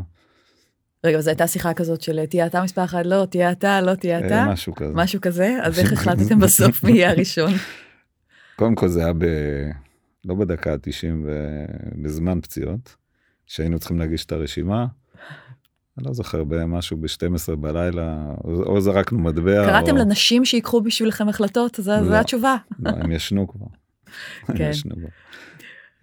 [1.05, 4.25] רגע, זו הייתה שיחה כזאת של תהיה אתה מספר אחד, לא, תהיה אתה, לא תהיה
[4.25, 4.93] אתה, אה, משהו כזה.
[4.93, 7.51] משהו כזה, אז איך החלטתם בסוף מי יהיה הראשון?
[8.55, 9.25] קודם כל זה היה ב...
[10.25, 11.27] לא בדקה ה-90,
[12.01, 12.95] בזמן פציעות,
[13.53, 14.85] שהיינו צריכים להגיש את הרשימה.
[15.97, 19.65] אני לא זוכר, במשהו ב-12 בלילה, או, או זרקנו מטבע.
[19.65, 20.01] קראתם או...
[20.01, 21.79] לנשים שיקחו בשבילכם החלטות?
[21.81, 22.15] זו לא.
[22.15, 22.55] התשובה.
[22.79, 23.65] לא, הם ישנו כבר.
[24.47, 24.69] הם כן.
[24.69, 25.07] ישנו כבר.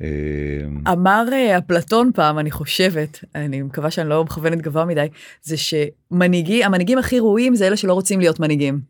[0.03, 5.07] אה, אמר אה, אפלטון פעם, אני חושבת, אני מקווה שאני לא מכוונת גבוה מדי,
[5.43, 8.81] זה שמנהיגים, המנהיגים הכי ראויים זה אלה שלא רוצים להיות מנהיגים.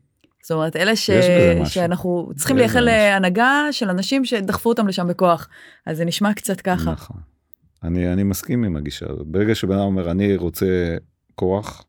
[0.42, 1.10] זאת אומרת, אלה ש...
[1.64, 2.80] שאנחנו צריכים לייחל.
[2.80, 5.48] להנהגה של אנשים שדחפו אותם לשם בכוח.
[5.86, 6.92] אז זה נשמע קצת ככה.
[6.92, 7.29] נכון.
[7.82, 9.26] אני, אני מסכים עם הגישה הזאת.
[9.26, 10.96] ברגע שבן אדם אומר, אני רוצה
[11.34, 11.84] כוח,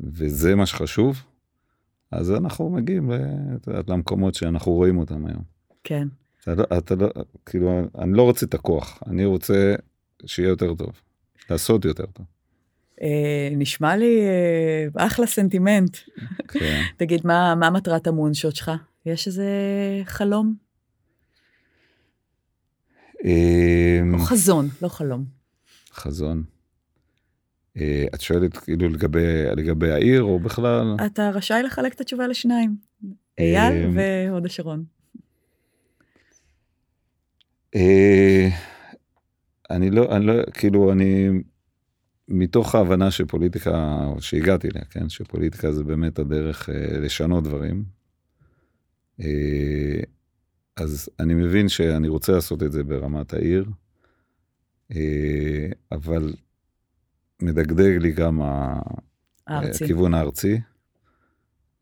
[0.00, 1.22] וזה מה שחשוב,
[2.10, 3.10] אז אנחנו מגיעים
[3.88, 5.42] למקומות שאנחנו רואים אותם היום.
[5.84, 6.08] כן.
[6.42, 7.08] אתה לא, אתה לא,
[7.46, 9.74] כאילו, אני לא רוצה את הכוח, אני רוצה
[10.26, 11.00] שיהיה יותר טוב,
[11.50, 12.26] לעשות יותר טוב.
[13.02, 15.96] אה, נשמע לי אה, אחלה סנטימנט.
[16.48, 16.82] כן.
[16.96, 18.70] תגיד, מה, מה מטרת המונשות שלך?
[19.06, 19.46] יש איזה
[20.04, 20.67] חלום?
[23.24, 25.24] אמ, חזון, לא חלום.
[25.92, 26.44] חזון.
[27.76, 30.96] אה, את שואלת כאילו לגבי, לגבי העיר או בכלל?
[31.06, 32.76] אתה רשאי לחלק את התשובה לשניים.
[33.38, 34.84] אייל אמ, והוד השרון.
[37.74, 38.48] אה,
[39.70, 41.28] אני לא, אני לא, כאילו, אני,
[42.28, 47.84] מתוך ההבנה שפוליטיקה, שהגעתי אליה, כן, שפוליטיקה זה באמת הדרך אה, לשנות דברים.
[49.20, 50.00] אה,
[50.80, 53.64] אז אני מבין שאני רוצה לעשות את זה ברמת העיר,
[54.92, 56.34] אה, אבל
[57.42, 58.40] מדגדג לי גם
[59.46, 59.84] הארצי.
[59.84, 60.60] הכיוון הארצי.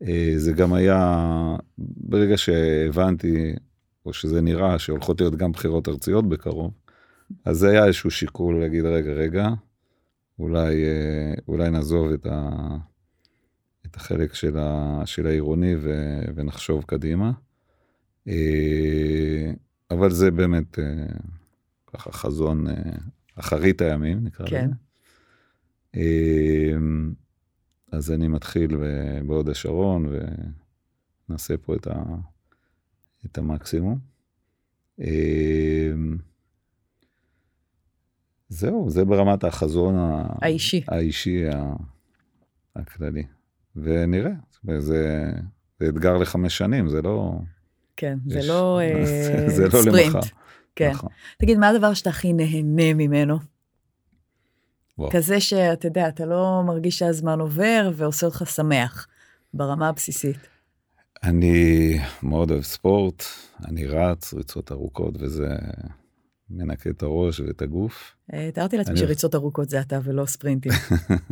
[0.01, 3.55] אה, זה גם היה, ברגע שהבנתי,
[4.05, 6.73] או שזה נראה שהולכות להיות גם בחירות ארציות בקרוב,
[7.45, 9.49] אז זה היה איזשהו שיקול להגיד, רגע, רגע,
[10.39, 12.51] אולי, אה, אולי נעזוב את, ה,
[13.85, 17.31] את החלק של, ה, של העירוני ו, ונחשוב קדימה.
[18.27, 19.51] אה,
[19.91, 21.05] אבל זה באמת אה,
[21.87, 22.73] ככה חזון אה,
[23.35, 24.65] אחרית הימים, נקרא כן.
[24.65, 24.73] לזה.
[25.95, 26.77] אה,
[27.91, 28.77] אז אני מתחיל
[29.27, 30.13] בהוד השרון
[31.29, 32.03] ונעשה פה את, ה,
[33.25, 33.99] את המקסימום.
[38.49, 39.95] זהו, זה ברמת החזון
[40.41, 40.83] האישי.
[40.87, 41.43] האישי
[42.75, 43.23] הכללי.
[43.75, 44.31] ונראה,
[44.63, 45.31] זה,
[45.79, 47.39] זה אתגר לחמש שנים, זה לא...
[47.97, 50.15] כן, זה לא אה, זה לא ספרינט.
[50.15, 50.19] למחר.
[50.75, 50.91] כן.
[50.91, 51.09] נכון.
[51.37, 53.37] תגיד, מה הדבר שאתה הכי נהנה ממנו?
[55.09, 59.07] כזה שאתה יודע, אתה לא מרגיש שהזמן עובר ועושה אותך שמח,
[59.53, 60.37] ברמה הבסיסית.
[61.23, 63.23] אני מאוד אוהב ספורט,
[63.65, 65.49] אני רץ ריצות ארוכות וזה
[66.49, 68.15] מנקה את הראש ואת הגוף.
[68.33, 70.71] אה, תיארתי לעצמי שריצות ארוכות זה אתה ולא ספרינטים.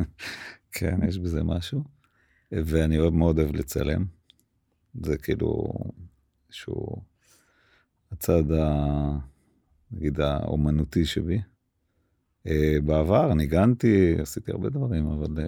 [0.78, 1.84] כן, יש בזה משהו.
[2.52, 4.06] ואני מאוד אוהב לצלם.
[5.04, 5.74] זה כאילו
[6.56, 7.02] איזשהו
[8.12, 9.18] הצד ה...
[9.92, 11.42] נגיד האומנותי שבי.
[12.48, 15.48] אה, בעבר ניגנתי, עשיתי הרבה דברים, אבל אה,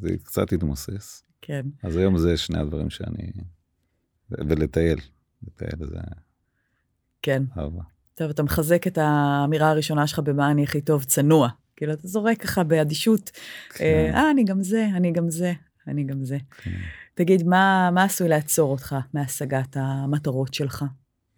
[0.00, 1.24] זה קצת התמוסס.
[1.40, 1.66] כן.
[1.82, 3.32] אז היום זה שני הדברים שאני...
[4.30, 4.98] ולטייל,
[5.46, 5.98] לטייל זה
[7.22, 7.42] כן.
[7.58, 7.82] אהבה.
[8.14, 11.48] טוב, אתה מחזק את האמירה הראשונה שלך במה אני הכי טוב, צנוע.
[11.76, 13.30] כאילו, אתה זורק ככה באדישות,
[13.80, 15.52] אה, אה, אני גם זה, אני גם זה,
[15.86, 16.38] אני גם זה.
[16.62, 16.70] כן.
[17.18, 20.84] תגיד, מה, מה עשוי לעצור אותך מהשגת המטרות שלך?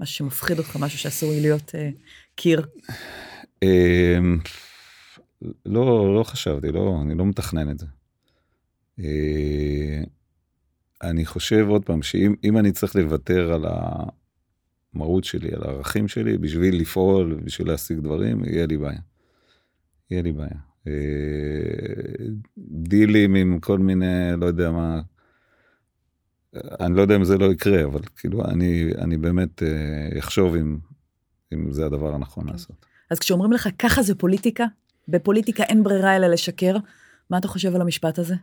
[0.00, 1.90] משהו שמפחיד אותך, משהו שעשוי להיות אה,
[2.34, 2.66] קיר?
[3.62, 4.38] אמ,
[5.66, 7.86] לא, לא חשבתי, לא, אני לא מתכנן את זה.
[9.00, 10.02] אה,
[11.02, 13.64] אני חושב עוד פעם, שאם אם אני צריך לוותר על
[14.94, 19.00] המהות שלי, על הערכים שלי, בשביל לפעול, בשביל להשיג דברים, יהיה לי בעיה.
[20.10, 20.58] יהיה לי בעיה.
[20.86, 20.92] אה,
[22.68, 25.00] דילים עם כל מיני, לא יודע מה,
[26.54, 30.78] אני לא יודע אם זה לא יקרה, אבל כאילו, אני, אני באמת אה, אחשוב אם,
[31.52, 32.86] אם זה הדבר הנכון לעשות.
[33.10, 34.64] אז כשאומרים לך, ככה זה פוליטיקה,
[35.08, 36.76] בפוליטיקה אין ברירה אלא לשקר,
[37.30, 38.34] מה אתה חושב על המשפט הזה?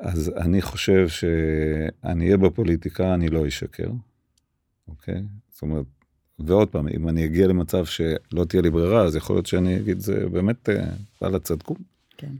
[0.00, 3.90] אז אני חושב שאני אהיה בפוליטיקה, אני לא אשקר,
[4.88, 5.22] אוקיי?
[5.52, 5.84] זאת אומרת,
[6.38, 10.00] ועוד פעם, אם אני אגיע למצב שלא תהיה לי ברירה, אז יכול להיות שאני אגיד,
[10.00, 10.68] זה באמת,
[11.20, 11.74] וואלה, צדקו.
[12.22, 12.32] כן.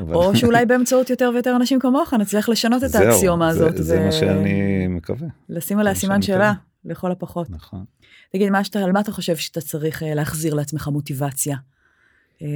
[0.00, 3.84] אבל- או שאולי באמצעות יותר ויותר אנשים כמוך נצליח לשנות את האקסיומה זה- הזאת.
[3.84, 6.52] זה ו- מה שאני מקווה, לשים עליה זה סימן שאלה.
[6.84, 7.50] לכל הפחות.
[7.50, 7.84] נכון.
[8.32, 11.56] תגיד, מה שאתה, על מה אתה חושב שאתה צריך אה, להחזיר לעצמך מוטיבציה?
[12.42, 12.46] אה,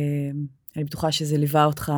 [0.76, 1.92] אני בטוחה שזה ליווה אותך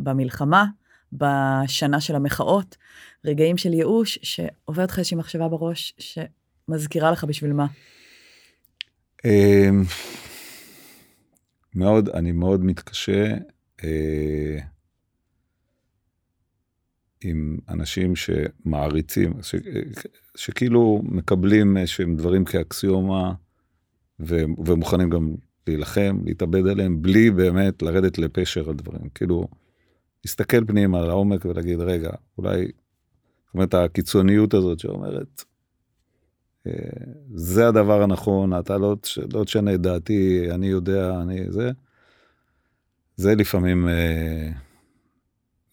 [0.00, 0.64] במלחמה,
[1.12, 2.76] בשנה של המחאות,
[3.24, 7.66] רגעים של ייאוש, שעוברת לך איזושהי מחשבה בראש שמזכירה לך בשביל מה.
[9.24, 9.82] אמ,
[11.74, 13.34] מאוד, אני מאוד מתקשה
[17.24, 19.54] עם אנשים שמעריצים, ש,
[20.36, 23.32] שכאילו מקבלים שהם דברים כאקסיומה
[24.20, 25.34] ו, ומוכנים גם
[25.66, 29.08] להילחם, להתאבד עליהם, בלי באמת לרדת לפשר הדברים.
[29.14, 29.48] כאילו,
[30.24, 35.44] להסתכל פנימה על העומק ולהגיד, רגע, אולי, זאת אומרת, הקיצוניות הזאת שאומרת,
[36.66, 36.72] אה,
[37.34, 38.96] זה הדבר הנכון, אתה לא,
[39.32, 41.70] לא תשנה את דעתי, אני יודע, אני זה.
[43.20, 44.48] זה לפעמים, אה,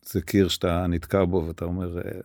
[0.05, 2.21] זה קיר שאתה נתקע בו ואתה אומר, אה, אין,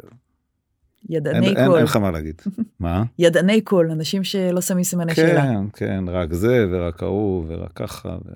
[1.08, 2.42] ידעני אין, קול, אין לך מה להגיד.
[2.80, 3.02] מה?
[3.18, 5.42] ידעני קול, אנשים שלא שמים סימני שאלה.
[5.42, 8.08] כן, כן, רק זה ורק ההוא ורק ככה.
[8.24, 8.30] ו...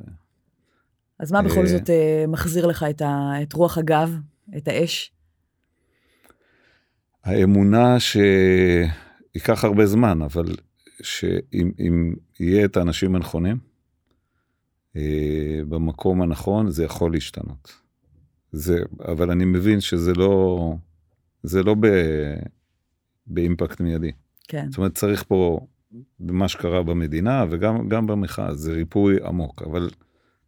[1.18, 1.90] אז מה בכל אה, זאת
[2.28, 4.16] מחזיר לך את, ה, את רוח הגב,
[4.56, 5.12] את האש?
[7.24, 10.56] האמונה שייקח הרבה זמן, אבל
[11.02, 13.58] שאם אם יהיה את האנשים הנכונים,
[15.68, 17.72] במקום הנכון, זה יכול להשתנות.
[18.52, 20.74] זה, אבל אני מבין שזה לא,
[21.42, 21.86] זה לא ב,
[23.26, 24.12] באימפקט מיידי.
[24.48, 25.66] כן, זאת אומרת, צריך פה,
[26.20, 29.90] במה שקרה במדינה וגם גם במחאה, זה ריפוי עמוק, אבל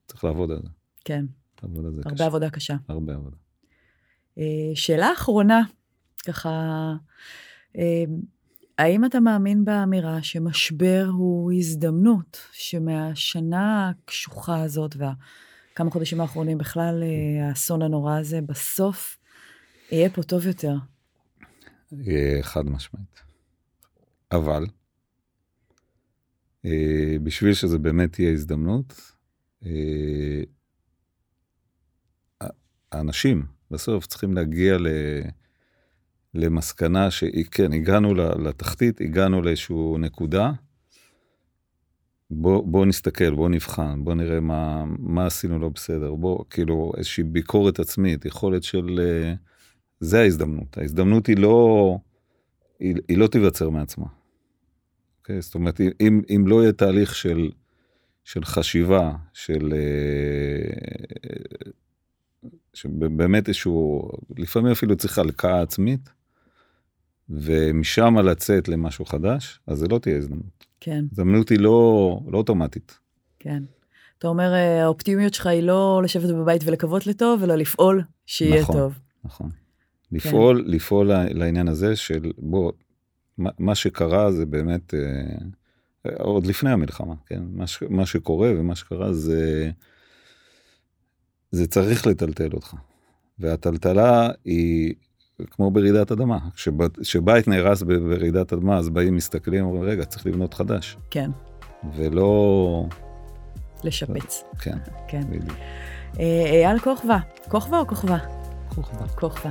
[0.07, 0.69] צריך לעבוד על זה.
[1.05, 1.25] כן,
[1.63, 2.27] לעבוד על זה הרבה קשה.
[2.27, 2.77] עבודה קשה.
[2.89, 3.37] הרבה עבודה.
[4.39, 5.63] אה, שאלה אחרונה,
[6.27, 6.51] ככה,
[7.77, 8.05] אה,
[8.79, 17.49] האם אתה מאמין באמירה שמשבר הוא הזדמנות, שמהשנה הקשוחה הזאת והכמה חודשים האחרונים, בכלל אה,
[17.49, 19.19] האסון הנורא הזה, בסוף
[19.91, 20.75] יהיה פה טוב יותר?
[21.93, 23.23] אה, חד משמעית.
[24.33, 24.67] אבל,
[26.65, 29.01] אה, בשביל שזה באמת תהיה הזדמנות,
[32.93, 34.87] האנשים בסוף צריכים להגיע ל...
[36.35, 40.53] למסקנה שכן, הגענו לתחתית, הגענו לאיזשהו נקודה.
[42.31, 47.25] בוא, בוא נסתכל, בוא נבחן, בוא נראה מה, מה עשינו לא בסדר, בוא, כאילו, איזושהי
[47.25, 49.01] ביקורת עצמית, יכולת של...
[49.03, 49.35] אה,
[50.01, 50.79] זה ההזדמנות.
[50.79, 51.99] ההזדמנות היא לא,
[52.81, 54.07] היא, היא לא תיווצר מעצמה.
[54.07, 55.41] Okay?
[55.41, 57.51] זאת אומרת, אם, אם לא יהיה תהליך של,
[58.25, 59.75] של חשיבה, של...
[59.77, 60.99] אה,
[62.75, 66.11] שבאמת איזשהו, לפעמים אפילו צריך הלקאה עצמית,
[67.31, 70.67] ומשם לצאת למשהו חדש, אז זה לא תהיה הזדמנות.
[70.81, 72.99] כן, הזדמנות היא לא, לא אוטומטית.
[73.39, 73.63] כן.
[74.19, 78.77] אתה אומר, אה, האופטימיות שלך היא לא לשבת בבית ולקוות לטוב, אלא לפעול שיהיה נכון.
[78.77, 78.99] טוב.
[79.25, 79.51] נכון.
[80.13, 82.73] לפעול, לפעול לעניין הזה של בוא,
[83.39, 87.43] מה, מה שקרה זה באמת, אה, עוד לפני המלחמה, כן?
[87.53, 89.71] מה, ש, מה שקורה ומה שקרה זה,
[91.51, 92.75] זה צריך לטלטל אותך.
[93.39, 94.95] והטלטלה היא
[95.51, 96.39] כמו ברעידת אדמה.
[96.55, 100.97] כשב- כשבית נהרס ברעידת אדמה, אז באים מסתכלים, אומרים, רגע, צריך לבנות חדש.
[101.11, 101.31] כן,
[101.97, 102.85] ולא...
[103.85, 104.45] לשפץ.
[104.61, 105.23] כן, כן.
[105.31, 105.57] בדיוק.
[106.21, 106.25] אה,
[106.67, 108.17] אייל כוכבא, כוכבא או כוכבא?
[109.15, 109.51] כוכבא.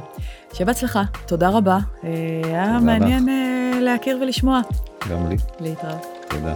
[0.54, 1.78] שיהיה בהצלחה, תודה רבה.
[2.04, 2.10] אה,
[2.44, 4.62] היה מעניין אה, להכיר ולשמוע.
[5.10, 6.02] גם לי, להתראות.
[6.30, 6.56] תודה.